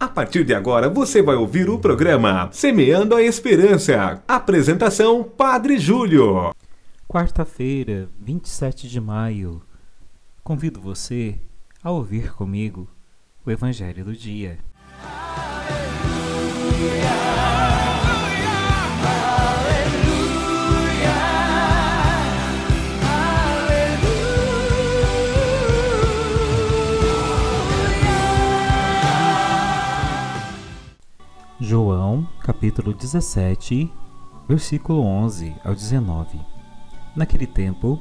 A 0.00 0.06
partir 0.06 0.44
de 0.44 0.54
agora 0.54 0.88
você 0.88 1.20
vai 1.20 1.34
ouvir 1.34 1.68
o 1.68 1.76
programa 1.76 2.48
Semeando 2.52 3.16
a 3.16 3.22
Esperança. 3.22 4.22
Apresentação 4.28 5.24
Padre 5.24 5.76
Júlio. 5.76 6.54
Quarta-feira, 7.08 8.08
27 8.20 8.88
de 8.88 9.00
maio. 9.00 9.60
Convido 10.44 10.80
você 10.80 11.34
a 11.82 11.90
ouvir 11.90 12.32
comigo 12.32 12.88
o 13.44 13.50
Evangelho 13.50 14.04
do 14.04 14.14
Dia. 14.14 14.58
João, 31.68 32.26
capítulo 32.40 32.94
17, 32.94 33.92
versículo 34.48 35.02
11 35.02 35.54
ao 35.62 35.74
19. 35.74 36.40
Naquele 37.14 37.46
tempo, 37.46 38.00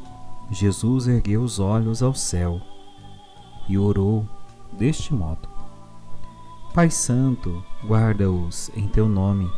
Jesus 0.50 1.05
ergueu 1.05 1.41
os 1.41 1.60
olhos 1.60 2.02
ao 2.02 2.14
céu 2.14 2.62
e 3.68 3.77
orou 3.77 4.26
deste 4.72 5.14
modo: 5.14 5.50
Pai 6.74 6.90
Santo, 6.90 7.62
guarda-os 7.84 8.72
em 8.74 8.88
teu 8.88 9.10
nome, 9.10 9.52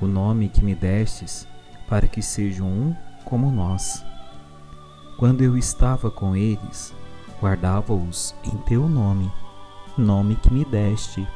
o 0.00 0.06
nome 0.06 0.48
que 0.48 0.64
me 0.64 0.76
destes, 0.76 1.44
para 1.88 2.06
que 2.06 2.22
sejam 2.22 2.68
um 2.68 2.94
como 3.24 3.50
nós. 3.50 4.04
Quando 5.18 5.42
eu 5.42 5.58
estava 5.58 6.08
com 6.08 6.36
eles, 6.36 6.94
guardava-os 7.40 8.32
em 8.44 8.56
teu 8.58 8.88
nome, 8.88 9.28
nome 9.98 10.36
que 10.36 10.52
me 10.52 10.64
deste 10.64 11.26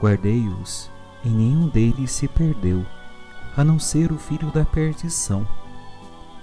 Guardei-os, 0.00 0.90
e 1.24 1.28
nenhum 1.28 1.68
deles 1.68 2.12
se 2.12 2.28
perdeu, 2.28 2.86
a 3.56 3.64
não 3.64 3.78
ser 3.78 4.12
o 4.12 4.18
filho 4.18 4.50
da 4.52 4.64
perdição. 4.64 5.46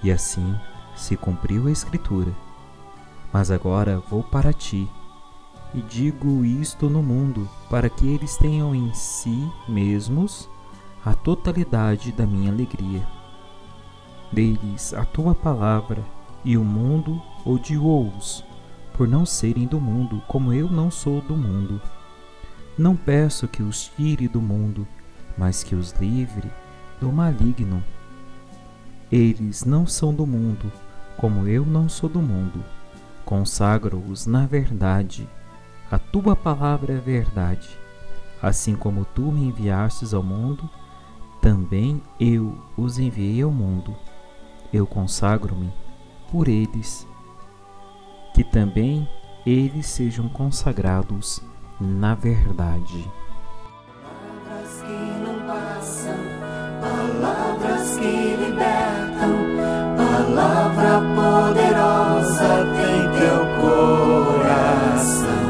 E 0.02 0.12
assim 0.12 0.54
se 0.94 1.16
cumpriu 1.16 1.66
a 1.66 1.70
Escritura. 1.70 2.32
Mas 3.32 3.50
agora 3.50 4.02
vou 4.10 4.22
para 4.22 4.52
ti, 4.52 4.88
e 5.74 5.80
digo 5.80 6.44
isto 6.44 6.88
no 6.88 7.02
mundo, 7.02 7.48
para 7.70 7.88
que 7.88 8.06
eles 8.06 8.36
tenham 8.36 8.74
em 8.74 8.92
si 8.92 9.50
mesmos 9.68 10.48
a 11.04 11.14
totalidade 11.14 12.12
da 12.12 12.26
minha 12.26 12.50
alegria. 12.50 13.06
Dei-lhes 14.30 14.92
a 14.92 15.04
tua 15.04 15.34
palavra, 15.34 16.04
e 16.44 16.56
o 16.56 16.64
mundo 16.64 17.20
odiou-os, 17.44 18.44
por 18.92 19.08
não 19.08 19.24
serem 19.24 19.66
do 19.66 19.80
mundo, 19.80 20.22
como 20.28 20.52
eu 20.52 20.70
não 20.70 20.90
sou 20.90 21.20
do 21.20 21.36
mundo. 21.36 21.80
Não 22.78 22.94
peço 22.94 23.48
que 23.48 23.62
os 23.62 23.90
tire 23.96 24.28
do 24.28 24.40
mundo, 24.40 24.86
mas 25.36 25.62
que 25.62 25.74
os 25.74 25.92
livre 25.92 26.50
do 27.00 27.10
maligno. 27.10 27.82
Eles 29.10 29.64
não 29.64 29.86
são 29.86 30.14
do 30.14 30.26
mundo, 30.26 30.70
como 31.16 31.46
eu 31.46 31.64
não 31.64 31.88
sou 31.88 32.08
do 32.08 32.20
mundo. 32.20 32.62
Consagro-os 33.24 34.26
na 34.26 34.46
verdade. 34.46 35.26
A 35.90 35.98
tua 35.98 36.36
palavra 36.36 36.92
é 36.94 37.00
verdade. 37.00 37.68
Assim 38.42 38.76
como 38.76 39.06
tu 39.06 39.22
me 39.32 39.46
enviastes 39.46 40.12
ao 40.12 40.22
mundo, 40.22 40.68
também 41.40 42.02
eu 42.20 42.58
os 42.76 42.98
enviei 42.98 43.40
ao 43.40 43.50
mundo. 43.50 43.96
Eu 44.70 44.86
consagro-me 44.86 45.72
por 46.30 46.46
eles, 46.46 47.06
que 48.34 48.44
também 48.44 49.08
eles 49.46 49.86
sejam 49.86 50.28
consagrados 50.28 51.40
na 51.80 52.14
verdade. 52.14 53.10
Palavras 54.02 54.82
que 54.82 54.98
não 55.22 55.36
passam, 55.46 56.20
palavras 56.80 57.96
que 57.96 58.36
libertam, 58.36 59.34
palavra 59.96 60.92
poderosa 61.14 62.50
tem 62.76 63.00
teu 63.18 63.40
coração. 63.60 65.46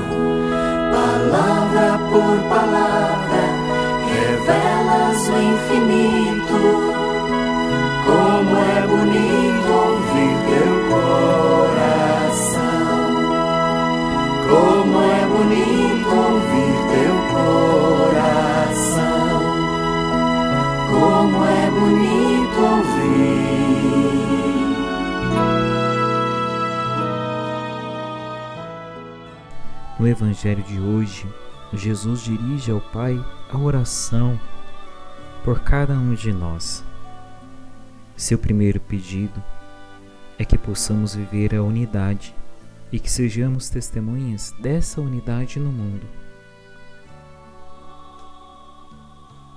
Palavra 0.93 1.89
por 2.11 2.37
palavra, 2.49 3.45
revelas 4.07 5.21
o 5.29 5.31
infinito. 5.39 6.61
Como 8.07 8.55
é 8.57 8.87
bonito 8.87 9.69
ouvir 9.73 10.37
teu 10.49 10.73
coração. 11.59 12.27
Como 14.49 14.97
é 15.03 15.27
bonito 15.27 15.86
No 30.07 30.13
Evangelho 30.13 30.63
de 30.63 30.79
hoje, 30.79 31.27
Jesus 31.73 32.21
dirige 32.21 32.71
ao 32.71 32.81
Pai 32.81 33.19
a 33.53 33.59
oração 33.59 34.39
por 35.43 35.59
cada 35.59 35.95
um 35.95 36.15
de 36.15 36.33
nós. 36.33 36.85
Seu 38.17 38.39
primeiro 38.39 38.79
pedido 38.79 39.43
é 40.39 40.45
que 40.45 40.57
possamos 40.57 41.17
viver 41.17 41.57
a 41.57 41.63
unidade 41.65 42.33
e 42.93 43.01
que 43.01 43.11
sejamos 43.11 43.69
testemunhas 43.69 44.55
dessa 44.61 45.01
unidade 45.01 45.59
no 45.59 45.73
mundo. 45.73 46.07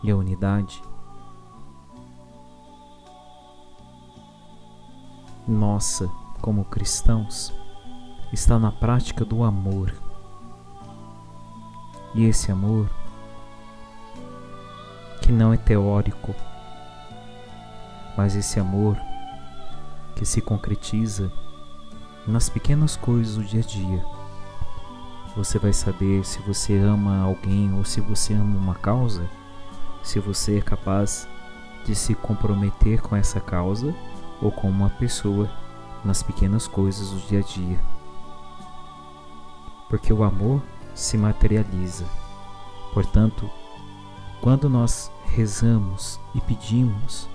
E 0.03 0.09
a 0.09 0.15
unidade 0.15 0.81
nossa 5.47 6.07
como 6.41 6.65
cristãos 6.65 7.53
está 8.33 8.57
na 8.57 8.71
prática 8.71 9.23
do 9.23 9.43
amor. 9.43 10.08
E 12.13 12.25
esse 12.25 12.51
amor 12.51 12.89
que 15.21 15.31
não 15.31 15.53
é 15.53 15.57
teórico, 15.57 16.35
mas 18.17 18.35
esse 18.35 18.59
amor 18.59 18.97
que 20.15 20.25
se 20.25 20.41
concretiza 20.41 21.31
nas 22.27 22.49
pequenas 22.49 22.95
coisas 22.95 23.35
do 23.35 23.43
dia 23.43 23.61
a 23.61 23.63
dia. 23.63 24.05
Você 25.35 25.59
vai 25.59 25.71
saber 25.71 26.25
se 26.25 26.39
você 26.41 26.77
ama 26.77 27.21
alguém 27.21 27.73
ou 27.73 27.85
se 27.85 28.01
você 28.01 28.33
ama 28.33 28.57
uma 28.57 28.75
causa, 28.75 29.23
se 30.03 30.19
você 30.19 30.57
é 30.57 30.61
capaz 30.61 31.27
de 31.85 31.95
se 31.95 32.15
comprometer 32.15 33.01
com 33.01 33.15
essa 33.15 33.39
causa 33.39 33.95
ou 34.41 34.51
com 34.51 34.69
uma 34.69 34.89
pessoa 34.89 35.49
nas 36.03 36.23
pequenas 36.23 36.67
coisas 36.67 37.11
do 37.11 37.19
dia 37.27 37.39
a 37.39 37.43
dia. 37.43 37.79
Porque 39.87 40.11
o 40.11 40.23
amor 40.23 40.61
se 40.99 41.17
materializa. 41.17 42.05
Portanto, 42.93 43.49
quando 44.41 44.69
nós 44.69 45.11
rezamos 45.27 46.19
e 46.35 46.41
pedimos 46.41 47.29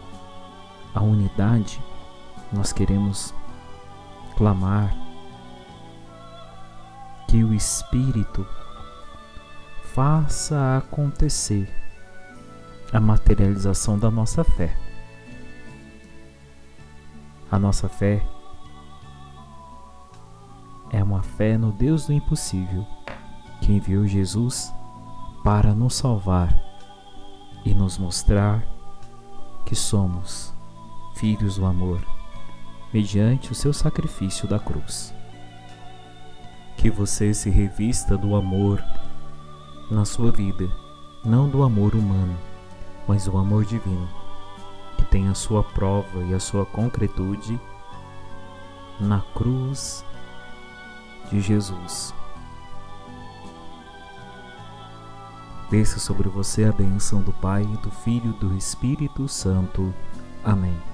a 0.95 1.03
unidade, 1.03 1.83
nós 2.53 2.73
queremos 2.73 3.35
clamar 4.37 4.95
que 7.29 7.43
o 7.43 7.55
Espírito 7.55 8.47
faça 9.95 10.77
acontecer 10.77 11.73
a 12.93 13.01
materialização 13.01 13.99
da 13.99 14.11
nossa 14.11 14.45
fé. 14.45 14.77
A 17.51 17.59
nossa 17.59 17.89
fé 17.89 18.25
é 20.91 21.03
uma 21.03 21.23
fé 21.23 21.57
no 21.59 21.73
Deus 21.73 22.07
do 22.07 22.13
impossível, 22.13 22.87
que 23.65 23.73
enviou 23.73 24.07
Jesus 24.07 24.71
para 25.43 25.75
nos 25.75 25.95
salvar 25.95 26.55
e 27.65 27.73
nos 27.73 27.97
mostrar 27.97 28.63
que 29.65 29.75
somos 29.75 30.53
filhos 31.15 31.57
do 31.57 31.65
amor 31.65 31.99
mediante 32.93 33.51
o 33.51 33.55
seu 33.55 33.73
sacrifício 33.73 34.47
da 34.47 34.59
cruz. 34.59 35.15
Que 36.77 36.91
você 36.91 37.33
se 37.33 37.49
revista 37.49 38.19
do 38.19 38.37
amor 38.37 38.85
na 39.91 40.05
sua 40.05 40.31
vida, 40.31 40.71
não 41.25 41.49
do 41.49 41.63
amor 41.63 41.95
humano, 41.95 42.37
mas 43.09 43.25
do 43.25 43.39
amor 43.39 43.65
divino, 43.65 44.07
que 44.99 45.07
tem 45.07 45.29
a 45.29 45.35
sua 45.35 45.65
prova 45.65 46.23
e 46.29 46.35
a 46.35 46.41
sua 46.41 46.67
concretude 46.67 47.59
na 49.01 49.23
cruz 49.35 50.05
de 51.31 51.41
Jesus. 51.41 52.13
Desça 55.71 55.99
sobre 55.99 56.29
você 56.29 56.65
a 56.65 56.73
bênção 56.73 57.21
do 57.23 57.33
Pai, 57.33 57.65
do 57.83 57.91
Filho 57.91 58.31
e 58.31 58.41
do 58.41 58.57
Espírito 58.57 59.27
Santo. 59.29 59.93
Amém. 60.45 60.94